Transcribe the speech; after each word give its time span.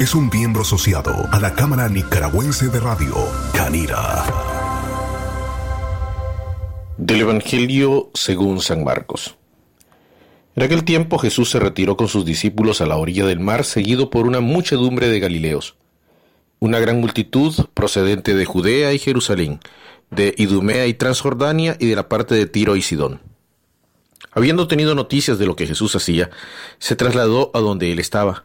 Es 0.00 0.14
un 0.14 0.28
miembro 0.28 0.62
asociado 0.62 1.28
a 1.30 1.38
la 1.38 1.54
Cámara 1.54 1.88
Nicaragüense 1.88 2.68
de 2.68 2.80
Radio, 2.80 3.14
Canira. 3.54 4.24
Del 6.98 7.20
Evangelio 7.20 8.10
según 8.14 8.60
San 8.60 8.82
Marcos. 8.82 9.36
En 10.56 10.64
aquel 10.64 10.84
tiempo 10.84 11.18
Jesús 11.18 11.50
se 11.50 11.60
retiró 11.60 11.96
con 11.96 12.08
sus 12.08 12.24
discípulos 12.24 12.80
a 12.80 12.86
la 12.86 12.96
orilla 12.96 13.26
del 13.26 13.38
mar, 13.38 13.64
seguido 13.64 14.10
por 14.10 14.26
una 14.26 14.40
muchedumbre 14.40 15.08
de 15.08 15.20
Galileos. 15.20 15.76
Una 16.58 16.80
gran 16.80 17.00
multitud 17.00 17.54
procedente 17.72 18.34
de 18.34 18.44
Judea 18.44 18.92
y 18.92 18.98
Jerusalén, 18.98 19.60
de 20.10 20.34
Idumea 20.36 20.86
y 20.86 20.94
Transjordania 20.94 21.76
y 21.78 21.86
de 21.86 21.96
la 21.96 22.08
parte 22.08 22.34
de 22.34 22.46
Tiro 22.46 22.74
y 22.76 22.82
Sidón. 22.82 23.20
Habiendo 24.32 24.66
tenido 24.66 24.94
noticias 24.94 25.38
de 25.38 25.46
lo 25.46 25.54
que 25.54 25.66
Jesús 25.66 25.94
hacía, 25.94 26.30
se 26.78 26.96
trasladó 26.96 27.52
a 27.54 27.60
donde 27.60 27.92
él 27.92 28.00
estaba. 28.00 28.44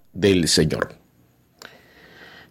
del 0.13 0.47
Señor. 0.47 0.95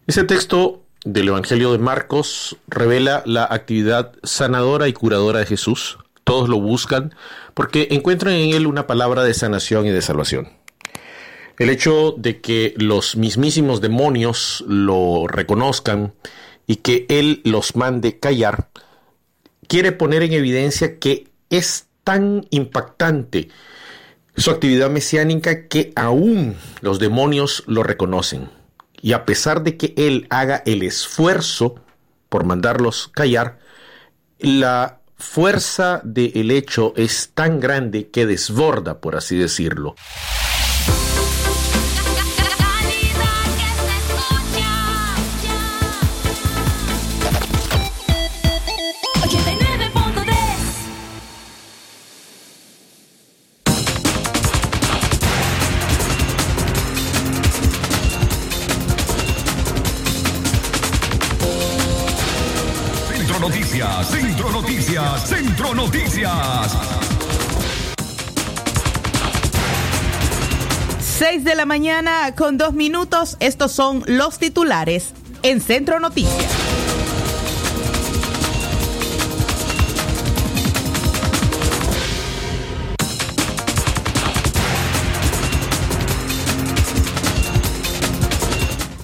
Ese 0.07 0.25
texto 0.25 0.83
del 1.05 1.29
Evangelio 1.29 1.73
de 1.73 1.79
Marcos 1.79 2.57
revela 2.67 3.23
la 3.27 3.45
actividad 3.45 4.13
sanadora 4.23 4.89
y 4.89 4.93
curadora 4.93 5.41
de 5.41 5.47
Jesús. 5.47 5.99
Todos 6.25 6.49
lo 6.49 6.61
buscan 6.61 7.15
porque 7.55 7.89
encuentran 7.91 8.35
en 8.35 8.55
él 8.55 8.67
una 8.67 8.87
palabra 8.87 9.23
de 9.25 9.35
sanación 9.35 9.87
y 9.87 9.91
de 9.91 10.03
salvación. 10.03 10.49
El 11.59 11.71
hecho 11.71 12.15
de 12.17 12.41
que 12.41 12.75
los 12.77 13.17
mismísimos 13.17 13.81
demonios 13.81 14.65
lo 14.67 15.27
reconozcan 15.27 16.15
y 16.67 16.77
que 16.77 17.07
él 17.09 17.43
los 17.45 17.77
mande 17.77 18.19
callar, 18.19 18.71
quiere 19.69 19.93
poner 19.93 20.23
en 20.23 20.33
evidencia 20.33 20.99
que 20.99 21.29
es 21.51 21.87
tan 22.05 22.47
impactante 22.51 23.49
su 24.41 24.51
actividad 24.51 24.89
mesiánica 24.91 25.69
que 25.69 25.93
aún 25.97 26.57
los 26.81 26.99
demonios 26.99 27.63
lo 27.67 27.83
reconocen. 27.83 28.49
Y 29.03 29.13
a 29.13 29.25
pesar 29.25 29.63
de 29.63 29.77
que 29.77 29.93
él 29.97 30.27
haga 30.31 30.63
el 30.67 30.83
esfuerzo 30.83 31.77
por 32.29 32.45
mandarlos 32.45 33.09
callar, 33.09 33.59
la 34.39 35.01
fuerza 35.19 36.01
del 36.05 36.51
hecho 36.51 36.95
es 36.97 37.33
tan 37.35 37.61
grande 37.61 38.09
que 38.09 38.25
desborda, 38.25 39.01
por 39.01 39.17
así 39.17 39.37
decirlo. 39.37 39.95
Centro 64.11 64.51
Noticias, 64.51 65.29
Centro 65.29 65.75
Noticias. 65.75 66.77
6 71.19 71.45
de 71.45 71.55
la 71.55 71.67
mañana 71.67 72.35
con 72.35 72.59
dos 72.59 72.73
minutos. 72.73 73.37
Estos 73.41 73.73
son 73.73 74.03
los 74.07 74.39
titulares 74.39 75.13
en 75.43 75.61
Centro 75.61 76.01
Noticias. 76.01 76.51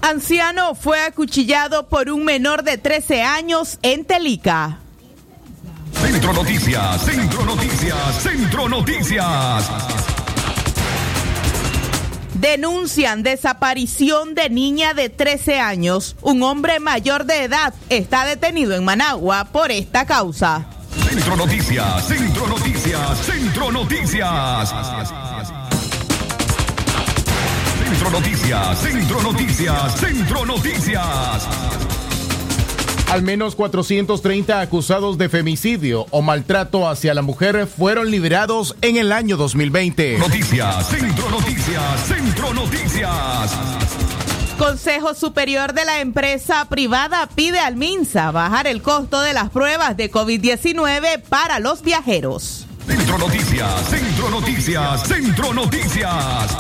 Anciano 0.03 0.75
fue 0.75 1.01
acuchillado 1.01 1.89
por 1.89 2.11
un 2.11 2.25
menor 2.25 2.63
de 2.63 2.79
13 2.79 3.23
años 3.23 3.79
en 3.83 4.05
Telica. 4.05 4.81
Centro 6.17 6.33
Noticias, 6.33 7.03
Centro 7.03 7.45
Noticias, 7.45 8.23
Centro 8.23 8.69
Noticias. 8.71 9.71
Denuncian 12.33 13.23
desaparición 13.23 14.35
de 14.35 14.49
niña 14.49 14.95
de 14.95 15.11
13 15.11 15.61
años. 15.61 16.17
Un 16.23 16.43
hombre 16.43 16.81
mayor 16.81 17.27
de 17.27 17.45
edad 17.45 17.75
está 17.91 18.25
detenido 18.25 18.75
en 18.75 18.83
Managua 18.83 19.45
por 19.53 19.71
esta 19.71 20.07
causa. 20.07 20.65
Centro 21.07 21.37
Noticias, 21.37 22.07
Centro 22.07 22.47
Noticias, 22.47 23.19
Centro 23.19 23.71
Noticias. 23.71 24.75
Centro 27.85 28.11
Noticias, 28.11 28.79
Centro 28.79 29.23
Noticias, 29.23 30.01
Centro 30.01 30.47
Noticias. 30.47 31.86
Al 33.11 33.23
menos 33.23 33.55
430 33.55 34.61
acusados 34.61 35.17
de 35.17 35.29
femicidio 35.29 36.07
o 36.11 36.23
maltrato 36.23 36.89
hacia 36.89 37.15
la 37.15 37.23
mujer 37.23 37.67
fueron 37.67 38.11
liberados 38.11 38.77
en 38.83 38.97
el 38.97 39.13
año 39.13 39.37
2020. 39.37 40.19
Noticias, 40.19 40.89
Centro 40.89 41.31
Noticias, 41.31 42.07
Centro 42.07 42.53
Noticias. 42.53 43.57
Consejo 44.59 45.15
Superior 45.15 45.73
de 45.73 45.85
la 45.85 46.01
Empresa 46.01 46.67
Privada 46.69 47.29
pide 47.35 47.61
al 47.61 47.77
MINSA 47.77 48.31
bajar 48.33 48.67
el 48.67 48.83
costo 48.83 49.21
de 49.21 49.35
las 49.35 49.51
pruebas 49.51 49.97
de 49.97 50.11
COVID-19 50.11 51.23
para 51.29 51.61
los 51.61 51.83
viajeros. 51.83 52.67
Centro 52.87 53.19
Noticias, 53.19 53.89
Centro 53.89 54.31
Noticias, 54.31 55.07
Centro 55.07 55.53
Noticias. 55.53 56.57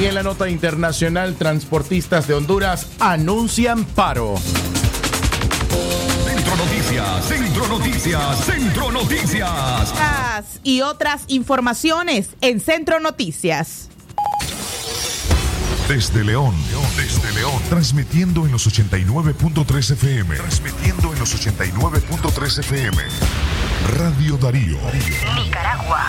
Y 0.00 0.04
en 0.04 0.14
la 0.14 0.22
nota 0.22 0.48
internacional, 0.48 1.34
transportistas 1.34 2.28
de 2.28 2.34
Honduras 2.34 2.86
anuncian 3.00 3.84
paro. 3.84 4.34
Centro 6.24 6.56
Noticias, 6.56 7.24
Centro 7.26 7.68
Noticias, 7.68 8.44
Centro 8.44 8.92
Noticias. 8.92 9.94
Y 10.62 10.80
otras 10.82 11.24
informaciones 11.28 12.30
en 12.40 12.60
Centro 12.60 13.00
Noticias. 13.00 13.88
Desde 15.88 16.22
León, 16.22 16.54
desde 16.96 17.32
León, 17.32 17.62
transmitiendo 17.70 18.44
en 18.44 18.52
los 18.52 18.66
89.3 18.66 19.92
FM. 19.92 20.36
Transmitiendo 20.36 21.12
en 21.14 21.18
los 21.18 21.34
89.3 21.34 22.58
FM. 22.58 22.96
Radio 23.96 24.36
Darío. 24.36 24.78
Nicaragua. 25.36 26.08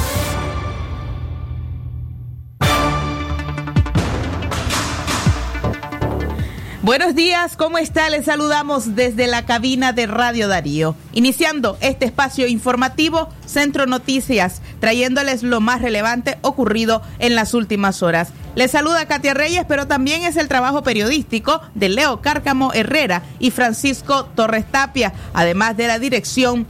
Buenos 6.83 7.13
días, 7.13 7.57
¿cómo 7.57 7.77
está? 7.77 8.09
Les 8.09 8.25
saludamos 8.25 8.95
desde 8.95 9.27
la 9.27 9.45
cabina 9.45 9.93
de 9.93 10.07
Radio 10.07 10.47
Darío. 10.47 10.95
Iniciando 11.13 11.77
este 11.79 12.05
espacio 12.05 12.47
informativo, 12.47 13.29
Centro 13.45 13.85
Noticias, 13.85 14.63
trayéndoles 14.79 15.43
lo 15.43 15.61
más 15.61 15.83
relevante 15.83 16.39
ocurrido 16.41 17.03
en 17.19 17.35
las 17.35 17.53
últimas 17.53 18.01
horas. 18.01 18.29
Les 18.55 18.71
saluda 18.71 19.05
Katia 19.05 19.35
Reyes, 19.35 19.63
pero 19.67 19.85
también 19.85 20.23
es 20.23 20.37
el 20.37 20.47
trabajo 20.47 20.81
periodístico 20.81 21.61
de 21.75 21.89
Leo 21.89 22.19
Cárcamo 22.21 22.73
Herrera 22.73 23.21
y 23.37 23.51
Francisco 23.51 24.25
Torres 24.33 24.65
Tapia, 24.65 25.13
además 25.35 25.77
de 25.77 25.85
la 25.85 25.99
dirección 25.99 26.65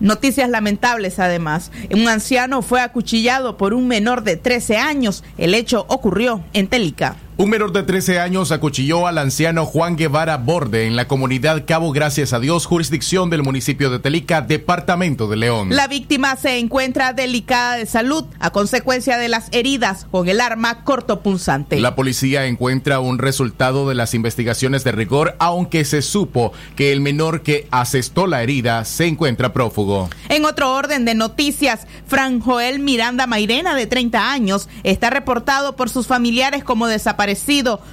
Noticias 0.00 0.48
lamentables 0.48 1.18
además. 1.18 1.70
Un 1.90 2.08
anciano 2.08 2.62
fue 2.62 2.80
acuchillado 2.80 3.56
por 3.56 3.74
un 3.74 3.86
menor 3.86 4.22
de 4.22 4.36
13 4.36 4.78
años. 4.78 5.22
El 5.38 5.54
hecho 5.54 5.84
ocurrió 5.88 6.42
en 6.52 6.68
Telica. 6.68 7.16
Un 7.40 7.48
menor 7.48 7.72
de 7.72 7.82
13 7.82 8.20
años 8.20 8.52
acuchilló 8.52 9.06
al 9.06 9.16
anciano 9.16 9.64
Juan 9.64 9.96
Guevara 9.96 10.36
Borde 10.36 10.86
en 10.86 10.94
la 10.94 11.08
comunidad 11.08 11.64
Cabo 11.66 11.90
Gracias 11.90 12.34
a 12.34 12.38
Dios, 12.38 12.66
jurisdicción 12.66 13.30
del 13.30 13.42
municipio 13.42 13.88
de 13.88 13.98
Telica, 13.98 14.42
departamento 14.42 15.26
de 15.26 15.38
León. 15.38 15.70
La 15.70 15.88
víctima 15.88 16.36
se 16.36 16.58
encuentra 16.58 17.14
delicada 17.14 17.76
de 17.76 17.86
salud 17.86 18.26
a 18.40 18.50
consecuencia 18.50 19.16
de 19.16 19.28
las 19.30 19.48
heridas 19.52 20.06
con 20.10 20.28
el 20.28 20.38
arma 20.38 20.84
cortopunzante. 20.84 21.80
La 21.80 21.94
policía 21.94 22.44
encuentra 22.44 23.00
un 23.00 23.16
resultado 23.16 23.88
de 23.88 23.94
las 23.94 24.12
investigaciones 24.12 24.84
de 24.84 24.92
rigor, 24.92 25.34
aunque 25.38 25.86
se 25.86 26.02
supo 26.02 26.52
que 26.76 26.92
el 26.92 27.00
menor 27.00 27.40
que 27.40 27.66
asestó 27.70 28.26
la 28.26 28.42
herida 28.42 28.84
se 28.84 29.06
encuentra 29.06 29.54
prófugo. 29.54 30.10
En 30.28 30.44
otro 30.44 30.74
orden 30.74 31.06
de 31.06 31.14
noticias, 31.14 31.86
Fran 32.06 32.40
Joel 32.40 32.80
Miranda 32.80 33.26
Mairena, 33.26 33.74
de 33.74 33.86
30 33.86 34.30
años, 34.30 34.68
está 34.82 35.08
reportado 35.08 35.74
por 35.74 35.88
sus 35.88 36.06
familiares 36.06 36.64
como 36.64 36.86
desaparecido 36.86 37.29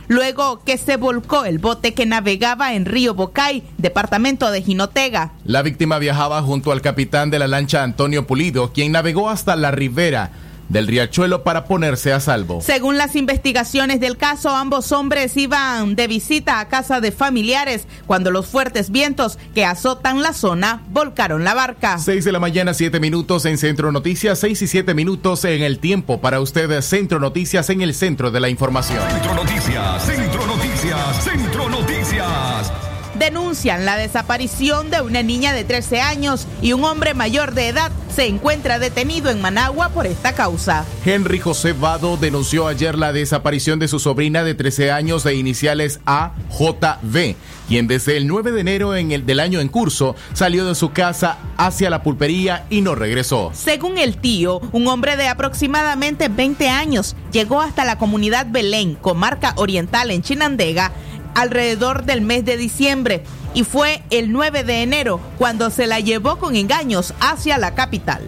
luego 0.08 0.64
que 0.64 0.78
se 0.78 0.98
volcó 0.98 1.46
el 1.46 1.60
bote 1.60 1.94
que 1.94 2.06
navegaba 2.06 2.74
en 2.74 2.86
Río 2.86 3.14
Bocay, 3.14 3.64
departamento 3.78 4.52
de 4.52 4.62
Jinotega. 4.62 5.34
La 5.46 5.62
víctima 5.62 6.00
viajaba 6.00 6.42
junto 6.42 6.72
al 6.72 6.82
capitán 6.82 7.30
de 7.30 7.40
la 7.40 7.48
lancha 7.48 7.84
Antonio 7.84 8.28
Pulido, 8.28 8.72
quien 8.74 8.92
navegó 8.92 9.30
hasta 9.30 9.56
la 9.56 9.72
ribera 9.72 10.32
del 10.70 10.88
riachuelo 10.88 11.44
para 11.44 11.66
ponerse 11.66 12.14
a 12.14 12.20
salvo. 12.20 12.62
Según 12.62 12.98
las 12.98 13.16
investigaciones 13.16 14.00
del 14.00 14.18
caso, 14.18 14.50
ambos 14.50 14.92
hombres 14.92 15.36
iban 15.38 15.96
de 15.96 16.08
visita 16.08 16.60
a 16.60 16.68
casa 16.68 17.02
de 17.02 17.12
familiares 17.12 17.88
cuando 18.06 18.32
los 18.32 18.48
fuertes 18.48 18.90
vientos 18.90 19.38
que 19.54 19.66
azotan 19.66 20.22
la 20.22 20.34
zona 20.34 20.84
volcaron 20.90 21.44
la 21.44 21.54
barca. 21.54 21.98
6 21.98 22.26
de 22.26 22.32
la 22.32 22.40
mañana, 22.40 22.74
7 22.74 23.00
minutos 23.00 23.46
en 23.46 23.58
Centro 23.58 23.92
Noticias, 23.92 24.40
6 24.40 24.62
y 24.62 24.68
7 24.68 24.94
minutos 24.94 25.46
en 25.46 25.64
el 25.64 25.80
tiempo 25.80 26.20
para 26.20 26.40
ustedes. 26.40 26.86
Centro 26.86 27.20
Noticias 27.20 27.70
en 27.70 27.82
el 27.82 27.94
centro 27.94 28.32
de 28.32 28.40
la 28.40 28.50
información. 28.50 29.00
Centro 29.10 29.36
Noticias, 29.36 30.06
Centro 30.06 30.46
Noticias, 30.48 31.24
Centro 31.24 31.70
Noticias 31.70 32.77
denuncian 33.18 33.86
la 33.86 33.98
desaparición 33.98 34.90
de 34.90 35.02
una 35.02 35.24
niña 35.24 35.54
de 35.54 35.64
13 35.64 36.02
años 36.02 36.48
y 36.62 36.74
un 36.74 36.84
hombre 36.84 37.14
mayor 37.14 37.54
de 37.54 37.70
edad 37.70 37.92
se 38.14 38.26
encuentra 38.26 38.80
detenido 38.80 39.30
en 39.30 39.42
Managua 39.42 39.90
por 39.90 40.08
esta 40.08 40.34
causa. 40.34 40.86
Henry 41.06 41.40
José 41.40 41.74
Vado 41.74 42.18
denunció 42.18 42.68
ayer 42.68 42.98
la 42.98 43.14
desaparición 43.14 43.78
de 43.78 43.88
su 43.88 44.00
sobrina 44.00 44.44
de 44.44 44.56
13 44.56 44.92
años 44.92 45.24
de 45.24 45.36
iniciales 45.36 46.00
AJV, 46.06 47.36
quien 47.68 47.88
desde 47.88 48.18
el 48.18 48.28
9 48.28 48.52
de 48.54 48.62
enero 48.62 48.96
en 48.96 49.12
el 49.12 49.26
del 49.26 49.40
año 49.40 49.60
en 49.60 49.68
curso 49.68 50.16
salió 50.34 50.66
de 50.66 50.74
su 50.74 50.94
casa 50.94 51.38
hacia 51.58 51.90
la 51.90 52.02
pulpería 52.02 52.66
y 52.70 52.82
no 52.82 52.96
regresó. 52.96 53.52
Según 53.54 53.98
el 53.98 54.18
tío, 54.18 54.62
un 54.72 54.88
hombre 54.88 55.16
de 55.16 55.28
aproximadamente 55.28 56.28
20 56.28 56.70
años 56.70 57.16
llegó 57.32 57.62
hasta 57.62 57.86
la 57.86 57.98
comunidad 57.98 58.48
Belén, 58.50 58.96
comarca 58.96 59.54
oriental 59.58 60.10
en 60.10 60.24
Chinandega, 60.24 60.92
alrededor 61.38 62.04
del 62.04 62.22
mes 62.22 62.44
de 62.46 62.58
diciembre 62.58 63.24
y 63.54 63.64
fue 63.64 64.02
el 64.10 64.32
9 64.32 64.64
de 64.64 64.82
enero 64.82 65.22
cuando 65.38 65.70
se 65.70 65.86
la 65.86 66.00
llevó 66.00 66.38
con 66.38 66.56
engaños 66.56 67.14
hacia 67.20 67.60
la 67.60 67.76
capital. 67.76 68.28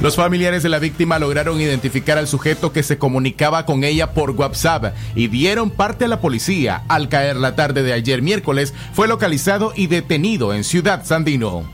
Los 0.00 0.16
familiares 0.16 0.62
de 0.62 0.68
la 0.68 0.78
víctima 0.78 1.18
lograron 1.18 1.60
identificar 1.60 2.18
al 2.18 2.26
sujeto 2.26 2.72
que 2.72 2.82
se 2.82 2.98
comunicaba 2.98 3.66
con 3.66 3.84
ella 3.84 4.14
por 4.14 4.30
WhatsApp 4.30 4.94
y 5.14 5.28
dieron 5.28 5.70
parte 5.70 6.06
a 6.06 6.08
la 6.08 6.20
policía. 6.20 6.82
Al 6.88 7.08
caer 7.08 7.36
la 7.36 7.54
tarde 7.54 7.82
de 7.82 7.92
ayer 7.92 8.20
miércoles, 8.20 8.74
fue 8.94 9.06
localizado 9.06 9.72
y 9.76 9.86
detenido 9.86 10.52
en 10.52 10.64
Ciudad 10.64 11.04
Sandino. 11.04 11.70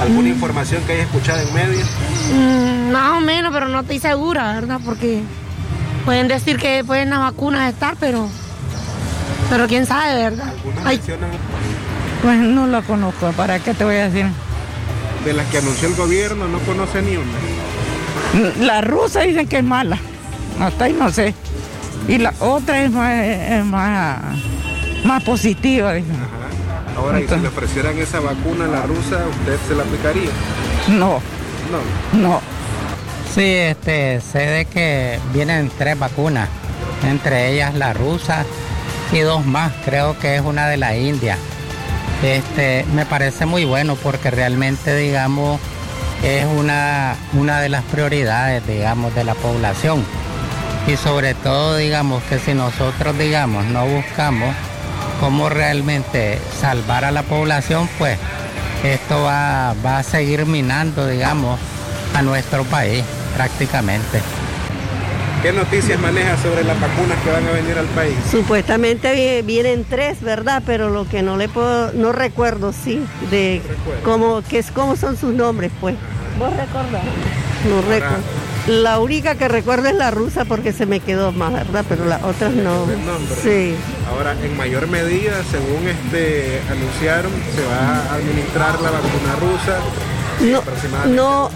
¿Alguna 0.00 0.28
mm. 0.28 0.32
información 0.32 0.82
que 0.84 0.92
haya 0.94 1.02
escuchado 1.02 1.40
en 1.40 1.52
medio? 1.52 1.84
Mm, 2.32 2.90
más 2.90 3.18
o 3.18 3.20
menos, 3.20 3.52
pero 3.52 3.68
no 3.68 3.80
estoy 3.80 3.98
segura, 3.98 4.54
¿verdad? 4.54 4.80
Porque 4.84 5.22
pueden 6.04 6.28
decir 6.28 6.58
que 6.58 6.84
pueden 6.84 7.10
las 7.10 7.20
vacunas 7.20 7.72
estar, 7.72 7.96
pero 7.98 8.28
pero 9.50 9.66
quién 9.66 9.86
sabe, 9.86 10.14
¿verdad? 10.14 10.52
Pues 12.22 12.38
no 12.38 12.66
la 12.66 12.82
conozco, 12.82 13.30
¿para 13.32 13.58
qué 13.60 13.74
te 13.74 13.84
voy 13.84 13.96
a 13.96 14.08
decir? 14.08 14.26
De 15.24 15.32
las 15.32 15.46
que 15.46 15.58
anunció 15.58 15.88
el 15.88 15.94
gobierno, 15.94 16.48
no 16.48 16.58
conoce 16.60 17.02
ni 17.02 17.16
una. 17.16 18.56
La 18.60 18.80
rusa 18.82 19.20
dicen 19.20 19.48
que 19.48 19.58
es 19.58 19.64
mala, 19.64 19.98
hasta 20.60 20.84
ahí 20.84 20.92
no 20.92 21.10
sé. 21.10 21.34
Y 22.08 22.18
la 22.18 22.34
otra 22.40 22.82
es 22.84 22.90
más, 22.90 24.18
más, 25.04 25.22
positiva. 25.22 25.94
Ahora, 26.96 27.20
¿y 27.20 27.28
si 27.28 27.36
le 27.36 27.48
ofrecieran 27.48 27.98
esa 27.98 28.20
vacuna 28.20 28.64
a 28.64 28.68
la 28.68 28.82
rusa, 28.82 29.24
usted 29.40 29.58
se 29.66 29.74
la 29.74 29.82
aplicaría? 29.82 30.30
No. 30.88 31.20
No. 31.70 32.18
No. 32.18 32.40
Sí, 33.34 33.44
este, 33.44 34.20
sé 34.20 34.38
de 34.38 34.64
que 34.64 35.20
vienen 35.32 35.70
tres 35.76 35.98
vacunas, 35.98 36.48
entre 37.08 37.52
ellas 37.52 37.74
la 37.74 37.92
rusa 37.92 38.44
y 39.12 39.20
dos 39.20 39.44
más, 39.44 39.72
creo 39.84 40.18
que 40.18 40.36
es 40.36 40.42
una 40.42 40.66
de 40.68 40.76
la 40.76 40.96
India. 40.96 41.36
Este, 42.22 42.84
me 42.94 43.06
parece 43.06 43.46
muy 43.46 43.64
bueno 43.64 43.96
porque 43.96 44.30
realmente, 44.30 44.96
digamos, 44.96 45.60
es 46.24 46.44
una, 46.46 47.16
una 47.34 47.60
de 47.60 47.68
las 47.68 47.84
prioridades, 47.84 48.66
digamos, 48.66 49.14
de 49.14 49.24
la 49.24 49.34
población. 49.34 50.04
Y 50.86 50.96
sobre 50.96 51.34
todo, 51.34 51.76
digamos, 51.76 52.22
que 52.24 52.38
si 52.38 52.54
nosotros, 52.54 53.16
digamos, 53.18 53.66
no 53.66 53.86
buscamos 53.86 54.54
cómo 55.20 55.48
realmente 55.48 56.38
salvar 56.60 57.04
a 57.04 57.10
la 57.10 57.22
población, 57.22 57.88
pues 57.98 58.18
esto 58.84 59.22
va, 59.22 59.74
va 59.84 59.98
a 59.98 60.02
seguir 60.02 60.46
minando, 60.46 61.06
digamos, 61.06 61.58
a 62.14 62.22
nuestro 62.22 62.64
país 62.64 63.04
prácticamente. 63.34 64.20
¿Qué 65.42 65.52
noticias 65.52 66.00
maneja 66.00 66.36
sobre 66.38 66.64
las 66.64 66.80
vacunas 66.80 67.16
que 67.22 67.30
van 67.30 67.46
a 67.46 67.52
venir 67.52 67.78
al 67.78 67.86
país? 67.86 68.16
Supuestamente 68.28 69.42
vienen 69.42 69.84
tres, 69.88 70.20
¿verdad? 70.20 70.64
Pero 70.66 70.90
lo 70.90 71.08
que 71.08 71.22
no 71.22 71.36
le 71.36 71.48
puedo, 71.48 71.92
no 71.92 72.10
recuerdo, 72.10 72.72
sí, 72.72 73.04
de 73.30 73.62
cómo, 74.02 74.42
que 74.42 74.58
es, 74.58 74.72
cómo 74.72 74.96
son 74.96 75.16
sus 75.16 75.32
nombres, 75.32 75.70
pues. 75.80 75.94
¿Vos 76.40 76.50
recordás? 76.56 77.04
No 77.68 77.82
recuerdo. 77.82 78.16
La 78.68 78.98
única 79.00 79.34
que 79.34 79.48
recuerdo 79.48 79.88
es 79.88 79.94
la 79.94 80.10
rusa 80.10 80.44
porque 80.44 80.72
se 80.72 80.86
me 80.86 81.00
quedó 81.00 81.32
más, 81.32 81.52
¿verdad? 81.52 81.84
Pero 81.88 82.04
las 82.04 82.22
otras 82.22 82.52
no. 82.52 82.86
Sí. 83.42 83.74
Ahora, 84.10 84.36
en 84.42 84.56
mayor 84.56 84.88
medida, 84.88 85.42
según 85.50 85.88
este 85.88 86.60
anunciaron, 86.70 87.32
se 87.54 87.64
va 87.64 88.12
a 88.12 88.14
administrar 88.14 88.80
la 88.80 88.90
vacuna 88.90 89.36
rusa 89.40 89.78
no, 90.40 90.62
no, 91.08 91.50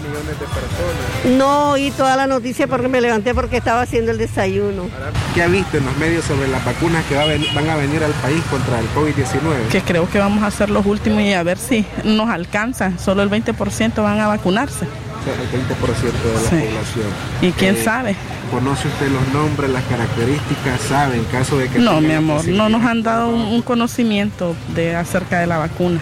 No 1.37 1.69
oí 1.71 1.91
toda 1.91 2.17
la 2.17 2.27
noticia 2.27 2.67
porque 2.67 2.89
me 2.89 2.99
levanté 2.99 3.33
porque 3.33 3.57
estaba 3.57 3.81
haciendo 3.81 4.11
el 4.11 4.17
desayuno. 4.17 4.89
¿Qué 5.33 5.41
ha 5.41 5.47
visto 5.47 5.77
en 5.77 5.85
los 5.85 5.95
medios 5.97 6.25
sobre 6.25 6.47
las 6.47 6.63
vacunas 6.65 7.05
que 7.05 7.15
van 7.15 7.69
a 7.69 7.75
venir 7.75 8.03
al 8.03 8.11
país 8.11 8.43
contra 8.49 8.79
el 8.79 8.87
COVID-19? 8.89 9.69
Que 9.71 9.81
creo 9.81 10.09
que 10.09 10.19
vamos 10.19 10.43
a 10.43 10.51
ser 10.51 10.69
los 10.69 10.85
últimos 10.85 11.21
y 11.21 11.33
a 11.33 11.43
ver 11.43 11.57
si 11.57 11.85
nos 12.03 12.29
alcanza. 12.29 12.97
Solo 12.97 13.23
el 13.23 13.29
20% 13.29 14.03
van 14.03 14.19
a 14.19 14.27
vacunarse. 14.27 14.85
El 15.31 15.49
20% 15.49 16.11
de 16.11 16.33
la 16.33 16.49
población. 16.49 17.05
¿Y 17.41 17.51
quién 17.51 17.75
eh, 17.75 17.83
sabe? 17.83 18.15
¿Conoce 18.51 18.87
usted 18.87 19.09
los 19.09 19.27
nombres, 19.29 19.69
las 19.71 19.83
características? 19.85 20.81
¿Sabe 20.81 21.17
en 21.17 21.25
caso 21.25 21.57
de 21.57 21.69
que... 21.69 21.79
No, 21.79 22.01
mi 22.01 22.13
amor, 22.13 22.47
no 22.47 22.69
nos 22.69 22.83
han 22.83 23.03
dado 23.03 23.29
un, 23.29 23.61
conocimiento 23.61 24.55
de 24.75 24.95
acerca 24.95 25.39
de 25.39 25.47
la 25.47 25.57
vacuna. 25.57 25.99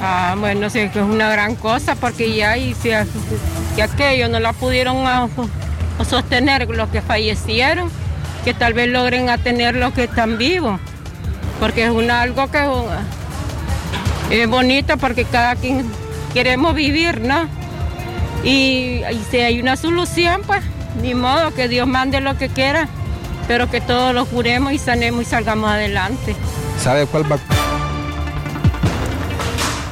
Ah, 0.00 0.36
bueno, 0.38 0.70
sí, 0.70 0.88
que 0.90 1.00
es 1.00 1.04
una 1.04 1.30
gran 1.30 1.54
cosa 1.56 1.94
porque 1.94 2.34
ya 2.34 2.56
y 2.56 2.74
si, 2.74 2.92
aquello 2.92 4.28
no 4.28 4.40
la 4.40 4.52
pudieron 4.52 4.96
sostener 6.08 6.68
los 6.68 6.88
que 6.90 7.02
fallecieron, 7.02 7.90
que 8.44 8.54
tal 8.54 8.74
vez 8.74 8.88
logren 8.88 9.28
a 9.28 9.38
tener 9.38 9.74
los 9.74 9.92
que 9.92 10.04
están 10.04 10.38
vivos, 10.38 10.80
porque 11.58 11.84
es 11.84 11.90
una, 11.90 12.22
algo 12.22 12.50
que 12.50 12.60
es 14.30 14.48
bonito 14.48 14.96
porque 14.98 15.24
cada 15.24 15.56
quien 15.56 15.86
queremos 16.32 16.74
vivir, 16.74 17.20
¿no? 17.20 17.48
Y, 18.46 19.02
si 19.30 19.38
hay 19.38 19.60
una 19.60 19.76
solución, 19.76 20.40
pues 20.46 20.62
ni 21.02 21.14
modo 21.14 21.52
que 21.52 21.66
Dios 21.66 21.88
mande 21.88 22.20
lo 22.20 22.38
que 22.38 22.48
quiera, 22.48 22.88
pero 23.48 23.68
que 23.68 23.80
todos 23.80 24.14
lo 24.14 24.24
juremos 24.24 24.72
y 24.72 24.78
sanemos 24.78 25.22
y 25.22 25.24
salgamos 25.24 25.68
adelante. 25.68 26.36
¿Sabe 26.80 27.06
cuál 27.06 27.30
va 27.30 27.38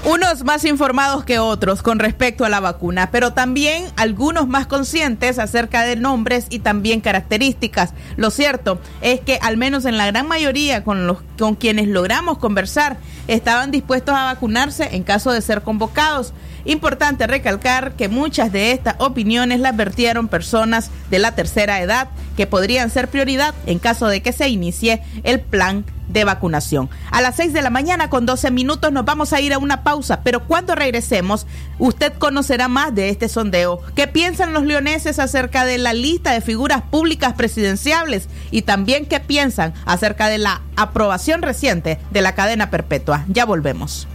unos 0.04 0.44
más 0.44 0.66
informados 0.66 1.24
que 1.24 1.38
otros 1.38 1.82
con 1.82 1.98
respecto 1.98 2.44
a 2.44 2.50
la 2.50 2.60
vacuna, 2.60 3.10
pero 3.10 3.32
también 3.32 3.86
algunos 3.96 4.46
más 4.46 4.66
conscientes 4.66 5.38
acerca 5.38 5.82
de 5.82 5.96
nombres 5.96 6.46
y 6.50 6.58
también 6.58 7.00
características. 7.00 7.94
Lo 8.16 8.30
cierto 8.30 8.80
es 9.00 9.20
que 9.20 9.38
al 9.40 9.56
menos 9.56 9.86
en 9.86 9.96
la 9.96 10.06
gran 10.06 10.28
mayoría 10.28 10.84
con 10.84 11.06
los 11.06 11.18
con 11.38 11.54
quienes 11.54 11.88
logramos 11.88 12.36
conversar 12.36 12.98
estaban 13.28 13.70
dispuestos 13.70 14.14
a 14.14 14.24
vacunarse 14.24 14.94
en 14.96 15.02
caso 15.02 15.32
de 15.32 15.40
ser 15.40 15.62
convocados. 15.62 16.32
Importante 16.64 17.26
recalcar 17.26 17.92
que 17.92 18.08
muchas 18.08 18.50
de 18.52 18.72
estas 18.72 18.96
opiniones 18.98 19.60
las 19.60 19.76
vertieron 19.76 20.28
personas 20.28 20.90
de 21.10 21.18
la 21.18 21.34
tercera 21.34 21.80
edad 21.80 22.08
que 22.36 22.46
podrían 22.46 22.90
ser 22.90 23.08
prioridad 23.08 23.54
en 23.66 23.78
caso 23.78 24.06
de 24.06 24.22
que 24.22 24.32
se 24.32 24.48
inicie 24.48 25.02
el 25.22 25.40
plan 25.40 25.84
de 26.08 26.24
vacunación. 26.24 26.90
A 27.10 27.20
las 27.20 27.36
6 27.36 27.52
de 27.52 27.62
la 27.62 27.70
mañana 27.70 28.10
con 28.10 28.26
12 28.26 28.50
minutos 28.50 28.92
nos 28.92 29.04
vamos 29.04 29.32
a 29.32 29.40
ir 29.40 29.52
a 29.52 29.58
una 29.58 29.82
pausa, 29.82 30.20
pero 30.22 30.44
cuando 30.44 30.74
regresemos 30.74 31.46
usted 31.78 32.12
conocerá 32.14 32.68
más 32.68 32.94
de 32.94 33.08
este 33.08 33.28
sondeo. 33.28 33.80
¿Qué 33.94 34.06
piensan 34.06 34.52
los 34.52 34.64
leoneses 34.64 35.18
acerca 35.18 35.64
de 35.64 35.78
la 35.78 35.92
lista 35.92 36.32
de 36.32 36.40
figuras 36.40 36.82
públicas 36.82 37.34
presidenciables 37.34 38.28
y 38.50 38.62
también 38.62 39.06
qué 39.06 39.20
piensan 39.20 39.74
acerca 39.86 40.28
de 40.28 40.38
la 40.38 40.62
aprobación 40.76 41.42
reciente 41.42 41.98
de 42.10 42.20
la 42.20 42.34
cadena 42.34 42.70
perpetua? 42.70 43.24
Ya 43.28 43.44
volvemos. 43.44 44.06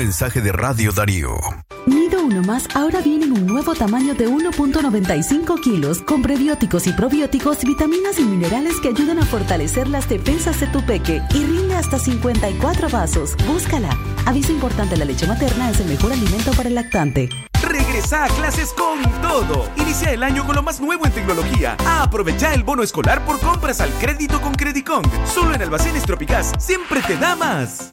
Mensaje 0.00 0.40
de 0.40 0.50
Radio 0.50 0.92
Darío. 0.92 1.36
Nido 1.84 2.24
Uno 2.24 2.40
Más 2.40 2.66
ahora 2.74 3.02
viene 3.02 3.26
en 3.26 3.32
un 3.32 3.44
nuevo 3.44 3.74
tamaño 3.74 4.14
de 4.14 4.30
1.95 4.30 5.60
kilos 5.60 6.00
con 6.00 6.22
prebióticos 6.22 6.86
y 6.86 6.94
probióticos, 6.94 7.62
vitaminas 7.64 8.18
y 8.18 8.22
minerales 8.22 8.80
que 8.80 8.88
ayudan 8.88 9.18
a 9.18 9.26
fortalecer 9.26 9.88
las 9.88 10.08
defensas 10.08 10.58
de 10.58 10.68
tu 10.68 10.80
peque 10.86 11.20
y 11.34 11.44
rinde 11.44 11.74
hasta 11.74 11.98
54 11.98 12.88
vasos. 12.88 13.36
Búscala. 13.46 13.90
Aviso 14.24 14.52
importante, 14.52 14.96
la 14.96 15.04
leche 15.04 15.26
materna 15.26 15.68
es 15.68 15.80
el 15.80 15.88
mejor 15.88 16.12
alimento 16.12 16.52
para 16.52 16.70
el 16.70 16.76
lactante. 16.76 17.28
Regresa 17.62 18.24
a 18.24 18.28
clases 18.28 18.72
con 18.72 19.02
todo. 19.20 19.68
Inicia 19.76 20.12
el 20.12 20.22
año 20.22 20.46
con 20.46 20.56
lo 20.56 20.62
más 20.62 20.80
nuevo 20.80 21.04
en 21.04 21.12
tecnología. 21.12 21.76
Aprovecha 21.86 22.54
el 22.54 22.62
bono 22.62 22.82
escolar 22.82 23.22
por 23.26 23.38
compras 23.38 23.82
al 23.82 23.90
crédito 24.00 24.40
con 24.40 24.54
Credicon. 24.54 25.02
Solo 25.26 25.54
en 25.54 25.60
Almacenes 25.60 26.04
Tropicás 26.04 26.52
siempre 26.58 27.02
te 27.02 27.18
da 27.18 27.36
más. 27.36 27.92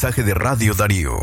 Mensaje 0.00 0.22
de 0.22 0.32
Radio 0.32 0.74
Darío. 0.74 1.18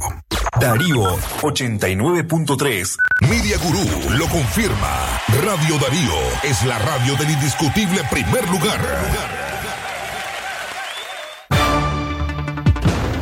Darío 0.60 1.16
89.3. 1.42 2.98
Media 3.22 3.58
Gurú 3.64 3.86
lo 4.18 4.28
confirma. 4.28 5.22
Radio 5.46 5.78
Darío 5.80 6.12
es 6.44 6.62
la 6.66 6.78
radio 6.80 7.16
del 7.16 7.30
indiscutible 7.30 8.02
primer 8.12 8.46
lugar. 8.50 8.82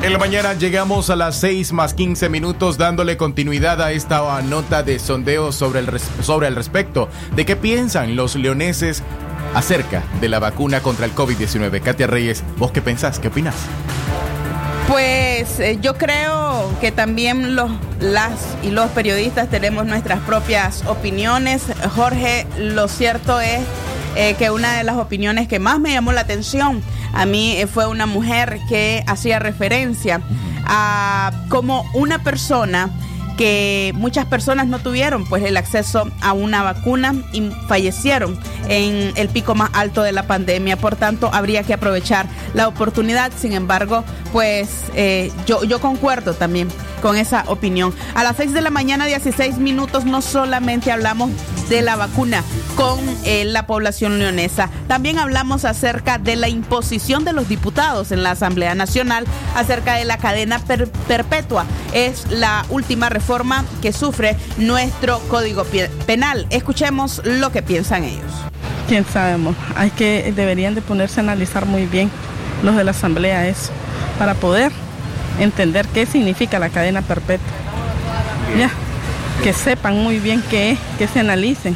En 0.01 0.12
la 0.12 0.17
mañana 0.17 0.53
llegamos 0.55 1.12
a 1.12 1.15
las 1.15 1.39
6 1.39 1.72
más 1.72 1.93
15 1.93 2.29
minutos 2.29 2.79
dándole 2.79 3.15
continuidad 3.15 3.79
a 3.83 3.91
esta 3.91 4.41
nota 4.41 4.81
de 4.81 4.98
sondeo 4.98 5.51
sobre 5.51 5.81
el, 5.81 5.85
res- 5.85 6.09
sobre 6.24 6.48
el 6.48 6.55
respecto 6.55 7.09
de 7.35 7.46
qué 7.46 7.55
piensan 7.55 8.16
los 8.16 8.35
leoneses 8.35 9.03
acerca 9.53 10.01
de 10.20 10.29
la 10.29 10.39
vacuna 10.39 10.81
contra 10.81 11.05
el 11.05 11.13
COVID-19. 11.13 11.79
Katia 11.81 12.07
Reyes, 12.07 12.44
¿vos 12.57 12.72
qué 12.72 12.81
pensás? 12.81 13.20
¿Qué 13.20 13.27
opinas? 13.27 13.53
Pues 14.87 15.59
eh, 15.59 15.79
yo 15.81 15.98
creo 15.98 16.69
que 16.79 16.91
también 16.91 17.55
los, 17.55 17.72
las 18.00 18.33
y 18.63 18.69
los 18.69 18.91
periodistas 18.91 19.50
tenemos 19.50 19.85
nuestras 19.85 20.19
propias 20.22 20.83
opiniones. 20.85 21.63
Jorge, 21.96 22.46
lo 22.57 22.87
cierto 22.87 23.39
es 23.39 23.61
eh, 24.15 24.35
que 24.37 24.51
una 24.51 24.77
de 24.77 24.83
las 24.83 24.98
opiniones 24.98 25.48
que 25.48 25.59
más 25.59 25.79
me 25.79 25.91
llamó 25.93 26.11
la 26.11 26.22
atención 26.22 26.83
a 27.13 27.25
mí 27.25 27.53
eh, 27.53 27.67
fue 27.67 27.87
una 27.87 28.05
mujer 28.05 28.59
que 28.67 29.03
hacía 29.07 29.39
referencia 29.39 30.22
a 30.65 31.31
como 31.50 31.85
una 31.93 32.19
persona 32.24 32.89
que 33.37 33.91
muchas 33.96 34.25
personas 34.25 34.67
no 34.67 34.79
tuvieron 34.79 35.25
pues 35.25 35.43
el 35.43 35.57
acceso 35.57 36.09
a 36.22 36.33
una 36.33 36.63
vacuna 36.63 37.15
y 37.31 37.50
fallecieron 37.67 38.37
en 38.69 39.11
el 39.15 39.29
pico 39.29 39.55
más 39.55 39.69
alto 39.74 40.01
de 40.03 40.11
la 40.11 40.27
pandemia. 40.27 40.77
Por 40.77 40.96
tanto, 40.96 41.29
habría 41.33 41.63
que 41.63 41.74
aprovechar 41.74 42.27
la 42.53 42.67
oportunidad. 42.67 43.31
Sin 43.37 43.53
embargo, 43.53 44.03
pues 44.31 44.69
eh, 44.96 45.31
yo, 45.46 45.63
yo 45.63 45.79
concuerdo 45.79 46.33
también 46.33 46.69
con 47.01 47.17
esa 47.17 47.43
opinión. 47.48 47.93
A 48.15 48.24
las 48.24 48.37
6 48.37 48.53
de 48.53 48.61
la 48.61 48.69
mañana, 48.69 49.05
16 49.05 49.57
minutos, 49.57 50.05
no 50.05 50.22
solamente 50.22 50.91
hablamos 50.91 51.31
de 51.69 51.81
la 51.81 51.95
vacuna 51.95 52.43
con 52.75 52.99
eh, 53.25 53.45
la 53.45 53.65
población 53.67 54.19
leonesa, 54.19 54.69
también 54.87 55.19
hablamos 55.19 55.65
acerca 55.65 56.17
de 56.17 56.35
la 56.35 56.49
imposición 56.49 57.23
de 57.25 57.33
los 57.33 57.47
diputados 57.47 58.11
en 58.11 58.23
la 58.23 58.31
Asamblea 58.31 58.75
Nacional 58.75 59.25
acerca 59.55 59.95
de 59.95 60.05
la 60.05 60.17
cadena 60.17 60.59
per- 60.59 60.89
perpetua. 61.07 61.65
Es 61.93 62.29
la 62.31 62.65
última 62.69 63.09
reforma 63.09 63.65
que 63.81 63.93
sufre 63.93 64.35
nuestro 64.57 65.19
Código 65.29 65.65
Penal. 66.05 66.47
Escuchemos 66.49 67.21
lo 67.23 67.51
que 67.51 67.61
piensan 67.61 68.03
ellos. 68.03 68.31
quién 68.87 69.05
sabemos. 69.05 69.55
Hay 69.75 69.91
que 69.91 70.33
deberían 70.35 70.75
de 70.75 70.81
ponerse 70.81 71.19
a 71.19 71.23
analizar 71.23 71.65
muy 71.65 71.85
bien 71.85 72.11
los 72.63 72.75
de 72.75 72.83
la 72.83 72.91
asamblea 72.91 73.47
eso 73.47 73.71
para 74.19 74.33
poder 74.35 74.71
entender 75.39 75.87
qué 75.87 76.05
significa 76.05 76.59
la 76.59 76.69
cadena 76.69 77.01
perpetua. 77.01 77.47
Ya, 78.57 78.69
que 79.44 79.51
sepan 79.51 80.01
muy 80.01 80.20
bien 80.20 80.42
qué 80.50 80.72
es, 80.72 80.79
que 80.98 81.06
se 81.06 81.20
analicen. 81.20 81.75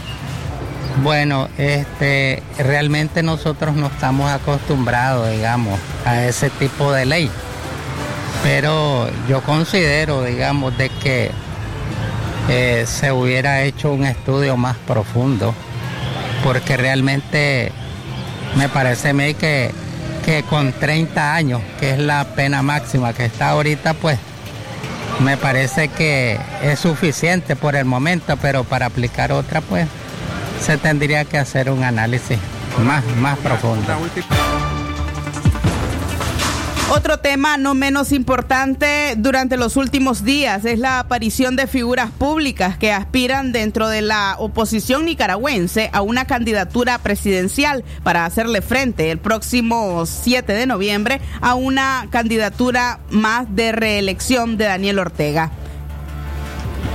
Bueno, 1.04 1.50
este, 1.58 2.42
realmente 2.58 3.24
nosotros 3.24 3.76
no 3.76 3.88
estamos 3.88 4.32
acostumbrados, 4.32 5.30
digamos, 5.30 5.78
a 6.06 6.24
ese 6.24 6.50
tipo 6.50 6.94
de 6.94 7.06
ley. 7.06 7.30
Pero 8.42 9.10
yo 9.28 9.42
considero, 9.42 10.24
digamos, 10.24 10.78
de 10.78 10.90
que 10.90 11.30
eh, 12.48 12.86
se 12.88 13.12
hubiera 13.12 13.62
hecho 13.64 13.92
un 13.92 14.06
estudio 14.06 14.56
más 14.56 14.78
profundo, 14.78 15.54
porque 16.46 16.78
realmente 16.78 17.74
me 18.56 18.70
parece 18.70 19.10
a 19.10 19.14
mí 19.14 19.34
que, 19.34 19.72
que 20.24 20.44
con 20.44 20.72
30 20.72 21.36
años, 21.36 21.62
que 21.82 21.92
es 21.92 22.00
la 22.00 22.24
pena 22.34 22.62
máxima 22.62 23.12
que 23.12 23.26
está 23.26 23.50
ahorita, 23.50 23.94
pues 23.94 24.18
me 25.24 25.38
parece 25.38 25.88
que 25.88 26.40
es 26.62 26.80
suficiente 26.80 27.56
por 27.56 27.76
el 27.76 27.86
momento, 27.86 28.38
pero 28.38 28.64
para 28.64 28.88
aplicar 28.88 29.32
otra, 29.32 29.62
pues 29.62 29.88
se 30.64 30.78
tendría 30.78 31.26
que 31.26 31.38
hacer 31.38 31.70
un 31.70 31.84
análisis 31.84 32.38
más, 32.84 33.04
más 33.18 33.38
profundo. 33.40 33.94
Otro 36.90 37.20
tema 37.20 37.58
no 37.58 37.76
menos 37.76 38.14
importante 38.14 39.16
durante 39.18 39.58
los 39.58 39.76
últimos 39.76 40.24
días 40.24 40.64
es 40.64 40.80
la 40.80 41.00
aparición 41.00 41.58
de 41.58 41.68
figuras 41.68 42.12
públicas 42.12 42.78
que 42.78 42.94
aspiran 42.94 43.52
dentro 43.52 43.90
de 43.90 44.02
la 44.02 44.38
oposición 44.40 45.04
nicaragüense 45.04 45.90
a 45.92 46.02
una 46.02 46.24
candidatura 46.26 46.98
presidencial 47.00 47.84
para 48.04 48.24
hacerle 48.24 48.62
frente 48.62 49.12
el 49.12 49.18
próximo 49.18 50.06
7 50.06 50.54
de 50.54 50.66
noviembre 50.66 51.20
a 51.42 51.56
una 51.56 52.08
candidatura 52.10 53.00
más 53.10 53.54
de 53.54 53.74
reelección 53.74 54.56
de 54.56 54.66
Daniel 54.66 55.00
Ortega. 55.00 55.52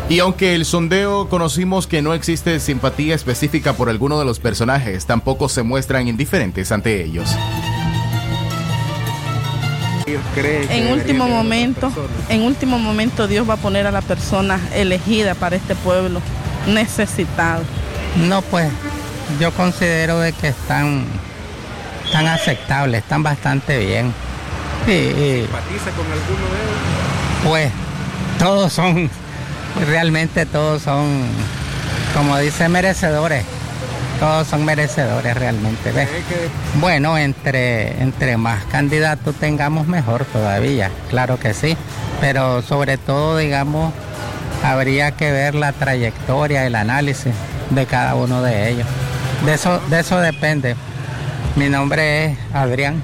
Y 0.09 0.21
aunque 0.21 0.55
el 0.55 0.65
sondeo 0.65 1.29
conocimos 1.29 1.87
que 1.87 2.01
no 2.01 2.15
existe 2.15 2.59
simpatía 2.61 3.15
específica 3.15 3.75
por 3.75 3.91
alguno 3.91 4.19
de 4.19 4.25
los 4.25 4.41
personajes, 4.41 5.05
tampoco 5.05 5.51
se 5.51 5.63
muestran 5.63 6.09
indiferentes 6.09 6.73
ante 6.73 7.05
ellos. 7.05 7.37
En 10.71 10.93
último 10.93 11.29
momento, 11.29 11.93
en 12.29 12.43
último 12.43 12.79
momento 12.79 13.27
Dios 13.27 13.49
va 13.49 13.55
a 13.55 13.59
poner 13.59 13.87
a 13.87 13.91
la 13.91 14.03
persona 14.03 14.61
elegida 14.75 15.35
para 15.35 15.57
este 15.57 15.75
pueblo 15.75 16.21
necesitado. 16.67 17.63
No, 18.17 18.43
pues 18.43 18.71
yo 19.41 19.53
considero 19.53 20.19
de 20.21 20.33
que 20.33 20.49
están, 20.49 21.05
están 22.05 22.27
aceptables, 22.27 23.03
están 23.03 23.23
bastante 23.23 23.79
bien. 23.79 24.13
Y, 24.87 24.91
y, 24.91 25.43
¿Simpatiza 25.43 25.91
con 25.93 26.07
alguno 26.07 26.47
de 26.51 26.63
ellos? 26.63 27.03
pues 27.45 27.71
todos 28.39 28.73
son, 28.73 29.11
realmente 29.87 30.47
todos 30.47 30.83
son, 30.83 31.23
como 32.15 32.37
dice, 32.39 32.69
merecedores. 32.69 33.45
Todos 34.23 34.47
son 34.47 34.65
merecedores 34.65 35.37
realmente. 35.37 35.91
¿ves? 35.91 36.09
Bueno, 36.81 37.19
entre, 37.19 38.01
entre 38.01 38.37
más 38.37 38.63
candidatos 38.67 39.35
tengamos 39.35 39.89
mejor 39.89 40.25
todavía, 40.27 40.93
claro 41.11 41.41
que 41.41 41.53
sí. 41.53 41.77
Pero 42.21 42.63
sobre 42.63 42.99
todo, 42.99 43.37
digamos, 43.37 43.93
habría 44.63 45.11
que 45.11 45.33
ver 45.33 45.57
la 45.57 45.73
trayectoria, 45.73 46.65
el 46.65 46.77
análisis 46.77 47.33
de 47.71 47.85
cada 47.87 48.15
uno 48.15 48.43
de 48.43 48.71
ellos. 48.71 48.87
De 49.45 49.55
eso, 49.55 49.81
de 49.91 49.99
eso 49.99 50.21
depende. 50.21 50.77
Mi 51.57 51.69
nombre 51.69 52.27
es 52.27 52.39
Adrián. 52.55 53.03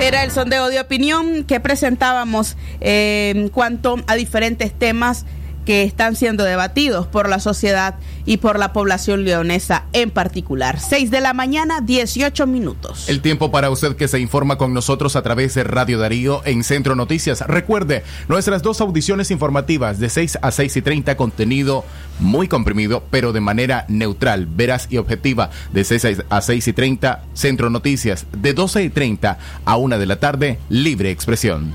Era 0.00 0.24
el 0.24 0.32
sondeo 0.32 0.70
de 0.70 0.80
opinión 0.80 1.44
que 1.44 1.60
presentábamos 1.60 2.56
eh, 2.80 3.32
en 3.36 3.48
cuanto 3.48 4.02
a 4.08 4.16
diferentes 4.16 4.76
temas 4.76 5.24
que 5.68 5.82
están 5.82 6.16
siendo 6.16 6.44
debatidos 6.44 7.06
por 7.06 7.28
la 7.28 7.40
sociedad 7.40 7.96
y 8.24 8.38
por 8.38 8.58
la 8.58 8.72
población 8.72 9.24
leonesa 9.24 9.84
en 9.92 10.10
particular. 10.10 10.80
6 10.80 11.10
de 11.10 11.20
la 11.20 11.34
mañana, 11.34 11.82
18 11.82 12.46
minutos. 12.46 13.06
El 13.10 13.20
tiempo 13.20 13.50
para 13.50 13.68
usted 13.68 13.94
que 13.94 14.08
se 14.08 14.18
informa 14.18 14.56
con 14.56 14.72
nosotros 14.72 15.14
a 15.14 15.20
través 15.20 15.52
de 15.52 15.64
Radio 15.64 15.98
Darío 15.98 16.40
en 16.46 16.64
Centro 16.64 16.94
Noticias. 16.94 17.42
Recuerde, 17.46 18.02
nuestras 18.28 18.62
dos 18.62 18.80
audiciones 18.80 19.30
informativas 19.30 19.98
de 19.98 20.08
6 20.08 20.38
a 20.40 20.50
6 20.52 20.78
y 20.78 20.80
30, 20.80 21.18
contenido 21.18 21.84
muy 22.18 22.48
comprimido, 22.48 23.04
pero 23.10 23.34
de 23.34 23.42
manera 23.42 23.84
neutral, 23.88 24.46
veraz 24.46 24.86
y 24.88 24.96
objetiva. 24.96 25.50
De 25.74 25.84
6 25.84 26.24
a 26.30 26.40
6 26.40 26.66
y 26.66 26.72
30, 26.72 27.24
Centro 27.34 27.68
Noticias. 27.68 28.24
De 28.32 28.54
12 28.54 28.84
y 28.84 28.88
30 28.88 29.38
a 29.66 29.76
1 29.76 29.98
de 29.98 30.06
la 30.06 30.18
tarde, 30.18 30.58
libre 30.70 31.10
expresión. 31.10 31.74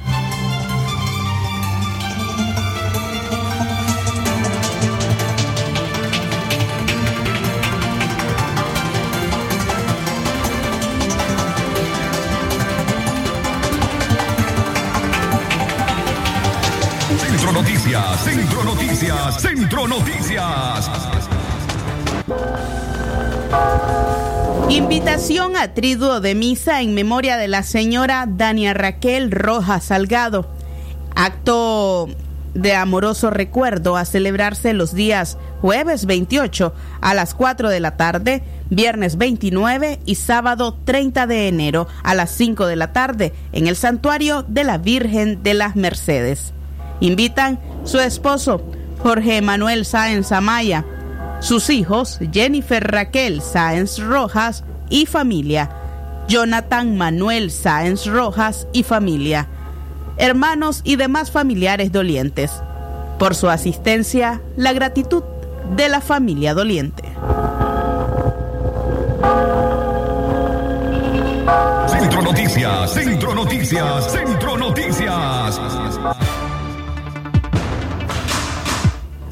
Centro 18.17 18.63
Noticias, 18.63 19.41
Centro 19.41 19.87
Noticias. 19.87 20.89
Invitación 24.69 25.57
a 25.57 25.73
triduo 25.73 26.21
de 26.21 26.35
misa 26.35 26.81
en 26.81 26.93
memoria 26.93 27.37
de 27.37 27.47
la 27.47 27.63
señora 27.63 28.25
Dania 28.27 28.73
Raquel 28.73 29.31
Rojas 29.31 29.85
Salgado. 29.85 30.47
Acto 31.15 32.07
de 32.53 32.75
amoroso 32.75 33.31
recuerdo 33.31 33.97
a 33.97 34.05
celebrarse 34.05 34.73
los 34.73 34.93
días 34.93 35.37
jueves 35.61 36.05
28 36.05 36.73
a 37.01 37.13
las 37.15 37.33
4 37.33 37.69
de 37.69 37.79
la 37.79 37.97
tarde, 37.97 38.43
viernes 38.69 39.17
29 39.17 39.99
y 40.05 40.15
sábado 40.15 40.77
30 40.85 41.25
de 41.25 41.47
enero 41.47 41.87
a 42.03 42.13
las 42.13 42.31
5 42.31 42.67
de 42.67 42.75
la 42.75 42.93
tarde 42.93 43.33
en 43.51 43.67
el 43.67 43.75
santuario 43.75 44.43
de 44.47 44.63
la 44.63 44.77
Virgen 44.77 45.41
de 45.41 45.55
las 45.55 45.75
Mercedes. 45.75 46.53
Invitan 46.99 47.59
su 47.83 47.99
esposo 47.99 48.61
Jorge 49.01 49.41
Manuel 49.41 49.85
Sáenz 49.85 50.31
Amaya, 50.31 50.85
sus 51.41 51.69
hijos 51.69 52.19
Jennifer 52.31 52.89
Raquel 52.89 53.41
Sáenz 53.41 53.99
Rojas 53.99 54.63
y 54.89 55.05
familia, 55.05 55.69
Jonathan 56.27 56.97
Manuel 56.97 57.51
Sáenz 57.51 58.05
Rojas 58.05 58.67
y 58.71 58.83
familia, 58.83 59.47
hermanos 60.17 60.81
y 60.85 60.95
demás 60.95 61.31
familiares 61.31 61.91
dolientes. 61.91 62.51
Por 63.19 63.35
su 63.35 63.49
asistencia, 63.49 64.41
la 64.55 64.73
gratitud 64.73 65.23
de 65.75 65.89
la 65.89 66.01
familia 66.01 66.53
doliente. 66.53 67.03
Centro 71.87 72.21
Noticias, 72.21 72.93
Centro 72.93 73.35
Noticias, 73.35 74.11
Centro 74.11 74.57
Noticias. 74.57 75.59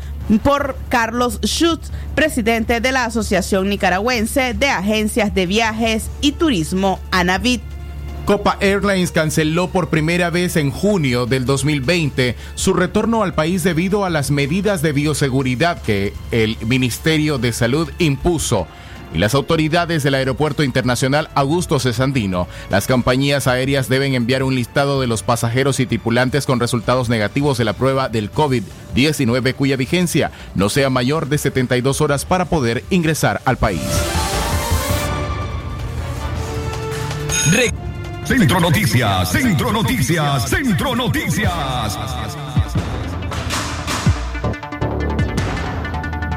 por 0.43 0.75
Carlos 0.89 1.39
Schutz, 1.43 1.91
presidente 2.15 2.79
de 2.79 2.91
la 2.91 3.05
Asociación 3.05 3.69
Nicaragüense 3.69 4.53
de 4.53 4.67
Agencias 4.67 5.33
de 5.33 5.45
Viajes 5.45 6.09
y 6.21 6.33
Turismo, 6.33 6.99
ANAVIT. 7.11 7.61
Copa 8.25 8.57
Airlines 8.61 9.11
canceló 9.11 9.69
por 9.69 9.89
primera 9.89 10.29
vez 10.29 10.55
en 10.55 10.71
junio 10.71 11.25
del 11.25 11.45
2020 11.45 12.37
su 12.55 12.73
retorno 12.73 13.21
al 13.21 13.33
país 13.33 13.63
debido 13.63 14.05
a 14.05 14.09
las 14.09 14.31
medidas 14.31 14.81
de 14.81 14.93
bioseguridad 14.93 15.81
que 15.81 16.13
el 16.31 16.57
Ministerio 16.65 17.37
de 17.37 17.51
Salud 17.51 17.89
impuso 17.99 18.65
y 19.13 19.17
las 19.17 19.35
autoridades 19.35 20.03
del 20.03 20.15
Aeropuerto 20.15 20.63
Internacional 20.63 21.29
Augusto 21.35 21.79
Cesandino. 21.79 22.47
Las 22.69 22.87
compañías 22.87 23.47
aéreas 23.47 23.89
deben 23.89 24.13
enviar 24.13 24.43
un 24.43 24.55
listado 24.55 24.99
de 25.01 25.07
los 25.07 25.23
pasajeros 25.23 25.79
y 25.79 25.85
tripulantes 25.85 26.45
con 26.45 26.59
resultados 26.59 27.09
negativos 27.09 27.57
de 27.57 27.65
la 27.65 27.73
prueba 27.73 28.09
del 28.09 28.31
COVID-19 28.31 29.53
cuya 29.55 29.77
vigencia 29.77 30.31
no 30.55 30.69
sea 30.69 30.89
mayor 30.89 31.27
de 31.27 31.37
72 31.37 32.01
horas 32.01 32.25
para 32.25 32.45
poder 32.45 32.83
ingresar 32.89 33.41
al 33.45 33.57
país. 33.57 33.81
Centro 38.25 38.59
Noticias, 38.59 39.31
Centro 39.31 39.73
Noticias, 39.73 40.49
Centro 40.49 40.95
Noticias. 40.95 41.97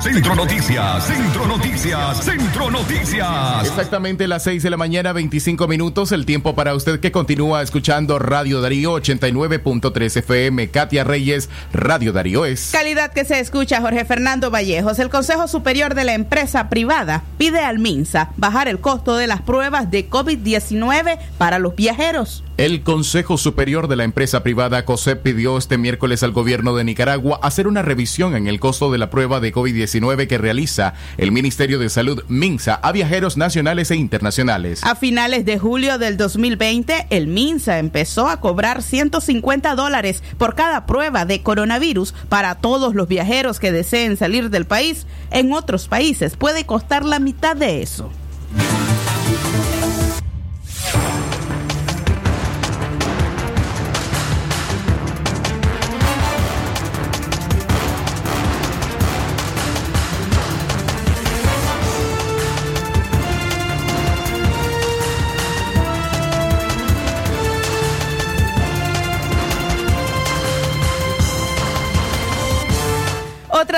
Centro 0.07 0.37
Noticias, 0.37 1.05
Centro 1.05 2.71
Noticias. 2.71 3.67
Exactamente 3.67 4.29
las 4.29 4.45
6 4.45 4.63
de 4.63 4.71
la 4.71 4.77
mañana, 4.77 5.13
25 5.13 5.67
minutos, 5.67 6.13
el 6.13 6.25
tiempo 6.25 6.55
para 6.55 6.77
usted 6.77 7.01
que 7.01 7.11
continúa 7.11 7.61
escuchando 7.61 8.21
Radio 8.21 8.61
Darío 8.61 8.95
89.3 8.95 10.19
FM. 10.19 10.71
Katia 10.71 11.03
Reyes, 11.03 11.51
Radio 11.73 12.13
Darío 12.13 12.45
es. 12.45 12.71
Calidad 12.71 13.13
que 13.13 13.25
se 13.25 13.41
escucha, 13.41 13.81
Jorge 13.81 14.05
Fernando 14.05 14.49
Vallejos. 14.49 15.01
El 15.01 15.11
Consejo 15.11 15.49
Superior 15.49 15.97
de 15.97 16.05
la 16.05 16.15
Empresa 16.15 16.69
Privada 16.69 17.25
pide 17.37 17.59
al 17.59 17.81
MINSA 17.81 18.31
bajar 18.37 18.69
el 18.69 18.79
costo 18.79 19.17
de 19.17 19.27
las 19.27 19.43
pruebas 19.43 19.91
de 19.91 20.09
COVID-19 20.09 21.19
para 21.37 21.59
los 21.59 21.75
viajeros. 21.75 22.45
El 22.59 22.83
Consejo 22.83 23.37
Superior 23.37 23.87
de 23.87 23.97
la 23.97 24.05
Empresa 24.05 24.43
Privada 24.43 24.87
COSEP 24.87 25.23
pidió 25.23 25.59
este 25.59 25.77
miércoles 25.77 26.23
al 26.23 26.33
gobierno 26.33 26.75
de 26.75 26.85
Nicaragua 26.85 27.39
hacer 27.43 27.69
una 27.69 27.83
revisión 27.83 28.35
en 28.35 28.47
el 28.47 28.61
costo 28.61 28.91
de 28.91 28.97
la 28.97 29.11
prueba 29.11 29.41
de 29.41 29.53
COVID-19 29.53 30.27
que 30.27 30.39
realiza 30.39 30.95
el 31.19 31.33
Ministerio 31.33 31.79
de 31.79 31.91
Salud 31.91 32.25
MINSA 32.29 32.77
a 32.77 32.93
viajeros 32.93 33.37
nacionales 33.37 33.91
e 33.91 33.97
internacionales. 33.97 34.83
A 34.85 34.95
finales 34.95 35.45
de 35.45 35.59
julio 35.59 35.99
del 35.99 36.17
2020, 36.17 37.09
el 37.11 37.27
MINSA 37.27 37.79
empezó 37.79 38.27
a 38.27 38.41
cobrar 38.41 38.83
150 38.83 39.75
dólares 39.75 40.23
por 40.39 40.55
cada 40.55 40.87
prueba 40.87 41.27
de 41.27 41.43
coronavirus 41.43 42.15
para 42.31 42.55
todos 42.55 42.95
los 42.95 43.07
viajeros 43.07 43.61
que 43.61 43.71
deseen 43.71 44.17
salir 44.17 44.49
del 44.49 44.65
país. 44.65 45.07
En 45.31 45.53
otros 45.53 45.89
países 45.89 46.37
puede 46.39 46.65
costar 46.65 47.05
la 47.05 47.19
mitad 47.19 47.55
de 47.55 47.83
eso. 47.83 48.11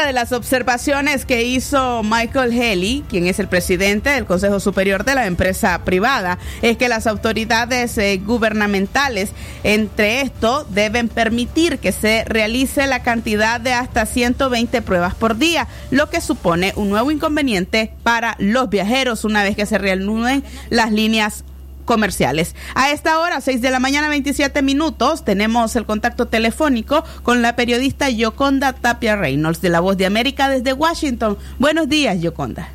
De 0.09 0.15
las 0.15 0.33
observaciones 0.33 1.27
que 1.27 1.45
hizo 1.45 2.03
Michael 2.03 2.59
Haley, 2.59 3.05
quien 3.11 3.27
es 3.27 3.39
el 3.41 3.47
presidente 3.47 4.09
del 4.09 4.25
Consejo 4.25 4.59
Superior 4.59 5.05
de 5.05 5.15
la 5.15 5.27
Empresa 5.27 5.79
Privada, 5.85 6.39
es 6.63 6.79
que 6.79 6.89
las 6.89 7.07
autoridades 7.07 7.99
eh, 7.99 8.19
gubernamentales, 8.25 9.33
entre 9.65 10.23
esto, 10.23 10.67
deben 10.71 11.11
permitir 11.11 11.79
que 11.79 11.93
se 11.93 12.25
realice 12.25 12.87
la 12.87 13.03
cantidad 13.03 13.61
de 13.61 13.75
hasta 13.75 14.07
120 14.07 14.81
pruebas 14.81 15.15
por 15.15 15.37
día, 15.37 15.69
lo 15.91 16.09
que 16.09 16.23
supone 16.23 16.73
un 16.77 16.89
nuevo 16.89 17.11
inconveniente 17.11 17.93
para 18.03 18.35
los 18.39 18.71
viajeros 18.71 19.27
una 19.27 19.43
vez 19.43 19.57
que 19.57 19.67
se 19.67 19.77
reanuden 19.77 20.43
las 20.71 20.91
líneas 20.91 21.45
comerciales. 21.89 22.55
A 22.75 22.91
esta 22.93 23.19
hora, 23.19 23.41
6 23.41 23.63
de 23.63 23.71
la 23.71 23.81
mañana, 23.81 24.11
27 24.11 24.61
minutos, 24.61 25.25
tenemos 25.25 25.75
el 25.75 25.87
contacto 25.87 26.27
telefónico 26.27 27.03
con 27.23 27.41
la 27.41 27.57
periodista 27.57 28.11
Yoconda 28.11 28.75
Tapia 28.75 29.17
Reynolds 29.17 29.63
de 29.63 29.71
La 29.71 29.81
Voz 29.81 29.97
de 29.97 30.05
América 30.05 30.51
desde 30.51 30.75
Washington. 30.75 31.39
Buenos 31.59 31.89
días, 31.89 32.21
Yoconda. 32.21 32.69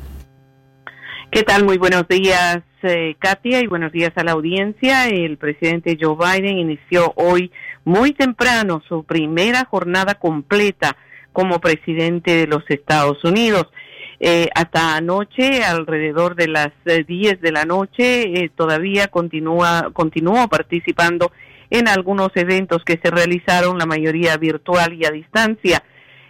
¿Qué 1.30 1.44
tal? 1.44 1.64
Muy 1.64 1.78
buenos 1.78 2.08
días, 2.08 2.62
eh, 2.82 3.14
Katia, 3.20 3.60
y 3.60 3.68
buenos 3.68 3.92
días 3.92 4.10
a 4.16 4.24
la 4.24 4.32
audiencia. 4.32 5.06
El 5.06 5.38
presidente 5.38 5.96
Joe 6.00 6.16
Biden 6.16 6.58
inició 6.58 7.12
hoy 7.14 7.52
muy 7.84 8.14
temprano 8.14 8.82
su 8.88 9.04
primera 9.04 9.64
jornada 9.64 10.16
completa 10.16 10.96
como 11.32 11.60
presidente 11.60 12.36
de 12.36 12.46
los 12.48 12.64
Estados 12.68 13.22
Unidos. 13.22 13.68
Eh, 14.26 14.48
hasta 14.54 14.96
anoche, 14.96 15.62
alrededor 15.62 16.34
de 16.34 16.48
las 16.48 16.70
eh, 16.86 17.04
10 17.06 17.42
de 17.42 17.52
la 17.52 17.66
noche, 17.66 18.22
eh, 18.22 18.50
todavía 18.56 19.08
continúa, 19.08 19.90
continuó 19.92 20.48
participando 20.48 21.30
en 21.68 21.88
algunos 21.88 22.30
eventos 22.34 22.82
que 22.84 22.98
se 23.02 23.10
realizaron, 23.10 23.76
la 23.76 23.84
mayoría 23.84 24.38
virtual 24.38 24.94
y 24.94 25.04
a 25.04 25.10
distancia. 25.10 25.82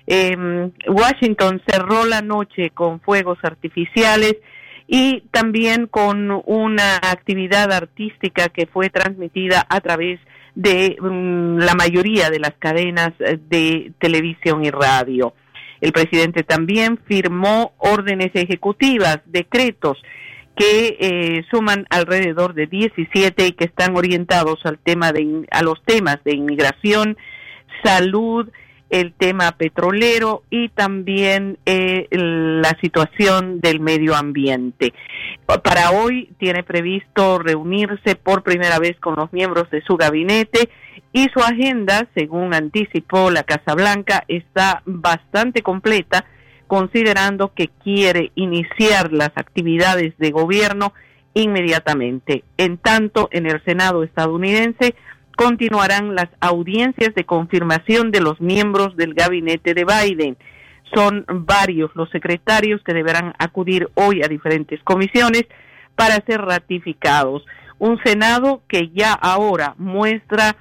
Eh, 0.08 0.36
Washington 0.88 1.62
cerró 1.64 2.04
la 2.04 2.20
noche 2.20 2.70
con 2.70 2.98
fuegos 2.98 3.38
artificiales 3.44 4.38
y 4.88 5.20
también 5.30 5.86
con 5.86 6.42
una 6.46 6.96
actividad 6.96 7.72
artística 7.72 8.48
que 8.48 8.66
fue 8.66 8.90
transmitida 8.90 9.64
a 9.68 9.80
través 9.80 10.18
de 10.56 10.96
mm, 11.00 11.58
la 11.58 11.74
mayoría 11.74 12.30
de 12.30 12.40
las 12.40 12.54
cadenas 12.58 13.12
eh, 13.20 13.38
de 13.48 13.92
televisión 14.00 14.64
y 14.64 14.70
radio. 14.70 15.32
El 15.84 15.92
presidente 15.92 16.44
también 16.44 16.98
firmó 17.06 17.74
órdenes 17.76 18.30
ejecutivas, 18.32 19.18
decretos 19.26 20.02
que 20.56 20.96
eh, 20.98 21.44
suman 21.50 21.84
alrededor 21.90 22.54
de 22.54 22.66
17 22.66 23.48
y 23.48 23.52
que 23.52 23.66
están 23.66 23.94
orientados 23.94 24.64
al 24.64 24.78
tema 24.78 25.12
de 25.12 25.46
a 25.50 25.62
los 25.62 25.82
temas 25.84 26.24
de 26.24 26.36
inmigración, 26.36 27.18
salud, 27.82 28.48
el 28.90 29.12
tema 29.12 29.52
petrolero 29.52 30.42
y 30.50 30.68
también 30.68 31.58
eh, 31.66 32.06
la 32.10 32.76
situación 32.80 33.60
del 33.60 33.80
medio 33.80 34.14
ambiente. 34.14 34.92
Para 35.46 35.90
hoy 35.90 36.30
tiene 36.38 36.62
previsto 36.62 37.38
reunirse 37.38 38.14
por 38.14 38.42
primera 38.42 38.78
vez 38.78 38.98
con 39.00 39.16
los 39.16 39.32
miembros 39.32 39.70
de 39.70 39.82
su 39.82 39.96
gabinete 39.96 40.68
y 41.12 41.28
su 41.32 41.40
agenda, 41.40 42.08
según 42.14 42.54
anticipó 42.54 43.30
la 43.30 43.42
Casa 43.42 43.74
Blanca, 43.74 44.24
está 44.28 44.82
bastante 44.84 45.62
completa 45.62 46.24
considerando 46.66 47.52
que 47.54 47.68
quiere 47.82 48.32
iniciar 48.34 49.12
las 49.12 49.30
actividades 49.36 50.16
de 50.18 50.30
gobierno 50.30 50.92
inmediatamente. 51.34 52.44
En 52.56 52.78
tanto, 52.78 53.28
en 53.32 53.46
el 53.46 53.62
Senado 53.64 54.02
estadounidense 54.02 54.94
continuarán 55.36 56.14
las 56.14 56.28
audiencias 56.40 57.14
de 57.14 57.24
confirmación 57.24 58.10
de 58.10 58.20
los 58.20 58.40
miembros 58.40 58.96
del 58.96 59.14
gabinete 59.14 59.74
de 59.74 59.84
Biden. 59.84 60.36
Son 60.94 61.24
varios 61.28 61.90
los 61.94 62.10
secretarios 62.10 62.82
que 62.84 62.94
deberán 62.94 63.34
acudir 63.38 63.88
hoy 63.94 64.22
a 64.22 64.28
diferentes 64.28 64.82
comisiones 64.84 65.44
para 65.96 66.24
ser 66.26 66.40
ratificados. 66.40 67.44
Un 67.78 67.98
Senado 68.04 68.62
que 68.68 68.90
ya 68.90 69.12
ahora 69.12 69.74
muestra 69.78 70.56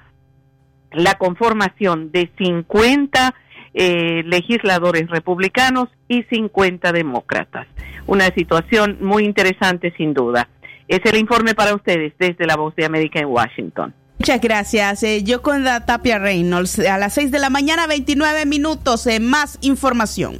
la 0.92 1.14
conformación 1.14 2.10
de 2.12 2.30
50 2.38 3.34
eh, 3.74 4.22
legisladores 4.24 5.08
republicanos 5.08 5.88
y 6.08 6.22
50 6.24 6.92
demócratas. 6.92 7.66
Una 8.06 8.26
situación 8.26 8.98
muy 9.00 9.24
interesante 9.24 9.92
sin 9.96 10.14
duda. 10.14 10.48
Es 10.86 11.00
el 11.04 11.18
informe 11.18 11.54
para 11.54 11.74
ustedes 11.74 12.12
desde 12.18 12.46
la 12.46 12.56
Voz 12.56 12.76
de 12.76 12.84
América 12.84 13.18
en 13.18 13.26
Washington. 13.26 13.94
Muchas 14.18 14.40
gracias. 14.40 15.02
Eh, 15.02 15.22
yo 15.22 15.42
con 15.42 15.64
la 15.64 15.84
Tapia 15.84 16.18
Reynolds. 16.18 16.78
A 16.78 16.98
las 16.98 17.14
6 17.14 17.30
de 17.30 17.38
la 17.38 17.50
mañana, 17.50 17.86
29 17.86 18.46
minutos. 18.46 19.06
Eh, 19.06 19.20
más 19.20 19.58
información. 19.60 20.38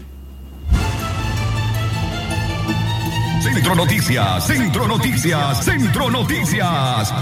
Centro 3.42 3.74
Noticias, 3.74 4.46
Centro 4.46 4.88
Noticias, 4.88 5.64
Centro 5.64 6.10
Noticias. 6.10 7.12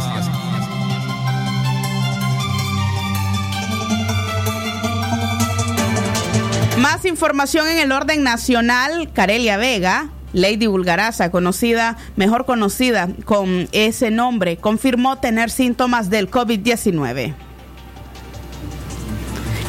Más 6.79 7.05
información 7.05 7.69
en 7.69 7.79
el 7.79 7.93
orden 7.93 8.23
nacional. 8.23 9.12
Carelia 9.12 9.57
Vega, 9.57 10.11
Lady 10.33 10.66
Bulgaraza, 10.66 11.31
conocida, 11.31 11.97
mejor 12.16 12.47
conocida 12.47 13.09
con 13.25 13.68
ese 13.73 14.11
nombre, 14.11 14.57
confirmó 14.57 15.18
tener 15.18 15.51
síntomas 15.51 16.11
del 16.11 16.31
COVID-19. 16.31 17.35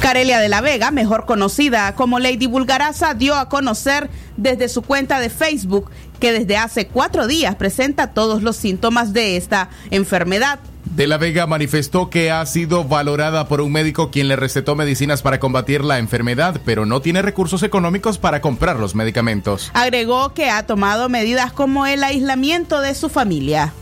Carelia 0.02 0.40
de 0.40 0.50
la 0.50 0.60
Vega, 0.60 0.92
mejor 0.92 1.26
conocida 1.26 1.96
como 1.96 2.20
Lady 2.20 2.46
Bulgaraza, 2.46 3.14
dio 3.14 3.36
a 3.36 3.48
conocer 3.48 4.10
desde 4.36 4.68
su 4.68 4.82
cuenta 4.82 5.20
de 5.22 5.30
Facebook 5.30 5.90
que 6.20 6.34
desde 6.34 6.58
hace 6.58 6.88
cuatro 6.88 7.26
días 7.26 7.56
presenta 7.56 8.08
todos 8.08 8.44
los 8.44 8.58
síntomas 8.58 9.14
de 9.14 9.38
esta 9.38 9.70
enfermedad. 9.92 10.60
De 10.86 11.08
la 11.08 11.18
Vega 11.18 11.48
manifestó 11.48 12.10
que 12.10 12.30
ha 12.30 12.46
sido 12.46 12.84
valorada 12.84 13.48
por 13.48 13.62
un 13.62 13.72
médico 13.72 14.12
quien 14.12 14.28
le 14.28 14.36
recetó 14.36 14.76
medicinas 14.76 15.22
para 15.22 15.40
combatir 15.40 15.84
la 15.84 15.98
enfermedad, 15.98 16.62
pero 16.66 16.86
no 16.86 17.02
tiene 17.02 17.22
recursos 17.22 17.64
económicos 17.64 18.18
para 18.18 18.42
comprar 18.42 18.80
los 18.80 18.94
medicamentos. 18.94 19.72
Agregó 19.74 20.34
que 20.34 20.50
ha 20.50 20.68
tomado 20.68 21.10
medidas 21.10 21.52
como 21.52 21.86
el 21.86 22.04
aislamiento 22.04 22.82
de 22.82 22.96
su 22.96 23.10
familia. 23.10 23.74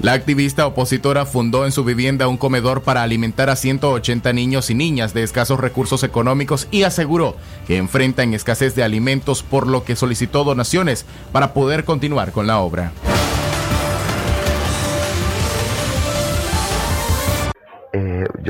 La 0.00 0.14
activista 0.14 0.66
opositora 0.66 1.26
fundó 1.26 1.64
en 1.64 1.70
su 1.70 1.84
vivienda 1.84 2.26
un 2.26 2.36
comedor 2.36 2.82
para 2.82 3.02
alimentar 3.02 3.50
a 3.50 3.56
180 3.56 4.32
niños 4.32 4.68
y 4.68 4.74
niñas 4.74 5.14
de 5.14 5.22
escasos 5.22 5.60
recursos 5.60 6.02
económicos 6.02 6.66
y 6.70 6.82
aseguró 6.82 7.36
que 7.66 7.76
enfrentan 7.76 8.34
escasez 8.34 8.74
de 8.74 8.82
alimentos 8.82 9.44
por 9.44 9.68
lo 9.68 9.84
que 9.84 9.94
solicitó 9.94 10.42
donaciones 10.42 11.06
para 11.30 11.54
poder 11.54 11.84
continuar 11.84 12.32
con 12.32 12.48
la 12.48 12.58
obra. 12.58 12.92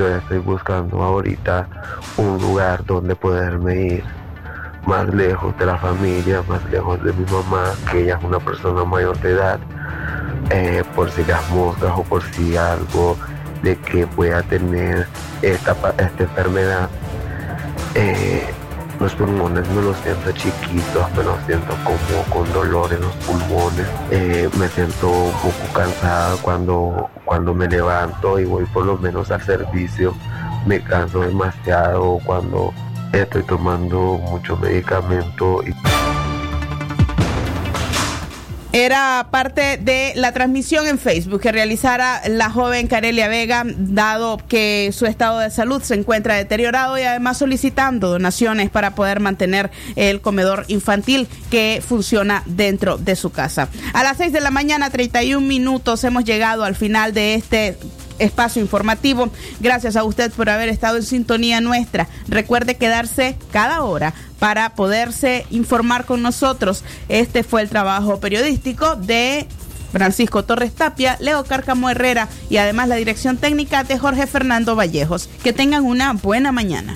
Estoy 0.07 0.39
buscando 0.39 1.01
ahorita 1.01 1.67
un 2.17 2.37
lugar 2.39 2.85
donde 2.85 3.15
poderme 3.15 3.75
ir 3.75 4.03
más 4.85 5.07
lejos 5.13 5.57
de 5.57 5.65
la 5.65 5.77
familia, 5.77 6.43
más 6.47 6.63
lejos 6.69 7.01
de 7.03 7.13
mi 7.13 7.25
mamá, 7.25 7.71
que 7.91 8.03
ella 8.03 8.17
es 8.17 8.23
una 8.23 8.39
persona 8.39 8.83
mayor 8.83 9.17
de 9.19 9.31
edad, 9.31 9.59
eh, 10.49 10.83
por 10.95 11.09
si 11.11 11.23
las 11.25 11.49
moscas 11.49 11.91
o 11.95 12.03
por 12.03 12.21
si 12.21 12.57
algo 12.57 13.17
de 13.61 13.77
que 13.77 14.05
pueda 14.07 14.41
tener 14.43 15.07
esta, 15.41 15.71
esta 15.97 16.23
enfermedad. 16.23 16.89
Eh, 17.95 18.53
los 19.03 19.15
pulmones 19.15 19.67
me 19.71 19.81
los 19.81 19.97
siento 19.97 20.31
chiquitos, 20.31 21.11
me 21.17 21.23
los 21.23 21.37
siento 21.45 21.75
como 21.83 22.23
con 22.29 22.53
dolor 22.53 22.93
en 22.93 23.01
los 23.01 23.13
pulmones. 23.17 23.85
Eh, 24.11 24.49
me 24.57 24.69
siento 24.69 25.09
un 25.09 25.31
poco 25.33 25.73
cansada 25.73 26.37
cuando, 26.41 27.09
cuando 27.25 27.53
me 27.53 27.67
levanto 27.67 28.39
y 28.39 28.45
voy 28.45 28.63
por 28.67 28.85
lo 28.85 28.97
menos 28.97 29.29
al 29.29 29.41
servicio. 29.41 30.15
Me 30.65 30.81
canso 30.81 31.19
demasiado 31.19 32.19
cuando 32.25 32.73
estoy 33.11 33.43
tomando 33.43 34.19
mucho 34.29 34.55
medicamento 34.55 35.61
y 35.63 35.73
Era 38.75 39.27
parte 39.29 39.77
de 39.77 40.13
la 40.15 40.31
transmisión 40.31 40.87
en 40.87 40.97
Facebook 40.97 41.41
que 41.41 41.51
realizara 41.51 42.23
la 42.27 42.49
joven 42.49 42.87
Carelia 42.87 43.27
Vega, 43.27 43.63
dado 43.67 44.39
que 44.47 44.89
su 44.91 45.05
estado 45.05 45.37
de 45.37 45.51
salud 45.51 45.83
se 45.83 45.93
encuentra 45.93 46.33
deteriorado 46.33 46.97
y 46.97 47.03
además 47.03 47.37
solicitando 47.37 48.09
donaciones 48.09 48.71
para 48.71 48.95
poder 48.95 49.19
mantener 49.19 49.69
el 49.95 50.21
comedor 50.21 50.65
infantil 50.69 51.27
que 51.51 51.83
funciona 51.87 52.41
dentro 52.47 52.97
de 52.97 53.15
su 53.15 53.29
casa. 53.29 53.69
A 53.93 54.01
las 54.01 54.17
6 54.17 54.33
de 54.33 54.41
la 54.41 54.49
mañana, 54.49 54.89
31 54.89 55.45
minutos, 55.45 56.03
hemos 56.03 56.23
llegado 56.23 56.63
al 56.63 56.73
final 56.73 57.13
de 57.13 57.35
este 57.35 57.77
espacio 58.19 58.61
informativo. 58.61 59.29
Gracias 59.59 59.95
a 59.95 60.03
usted 60.03 60.31
por 60.31 60.49
haber 60.49 60.69
estado 60.69 60.97
en 60.97 61.03
sintonía 61.03 61.61
nuestra. 61.61 62.07
Recuerde 62.27 62.75
quedarse 62.75 63.37
cada 63.51 63.83
hora 63.83 64.13
para 64.39 64.75
poderse 64.75 65.45
informar 65.49 66.05
con 66.05 66.21
nosotros. 66.21 66.83
Este 67.09 67.43
fue 67.43 67.61
el 67.61 67.69
trabajo 67.69 68.19
periodístico 68.19 68.95
de 68.95 69.47
Francisco 69.91 70.43
Torres 70.43 70.73
Tapia, 70.73 71.17
Leo 71.19 71.43
Cárcamo 71.45 71.89
Herrera 71.89 72.27
y 72.49 72.57
además 72.57 72.87
la 72.87 72.95
dirección 72.95 73.37
técnica 73.37 73.83
de 73.83 73.99
Jorge 73.99 74.27
Fernando 74.27 74.75
Vallejos. 74.75 75.29
Que 75.43 75.53
tengan 75.53 75.85
una 75.85 76.13
buena 76.13 76.51
mañana. 76.51 76.95